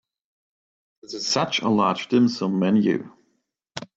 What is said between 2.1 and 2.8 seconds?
sum